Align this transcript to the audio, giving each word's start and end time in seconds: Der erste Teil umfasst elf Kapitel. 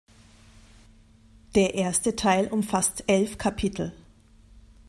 Der 1.53 1.75
erste 1.75 2.15
Teil 2.15 2.47
umfasst 2.47 3.03
elf 3.05 3.37
Kapitel. 3.37 3.93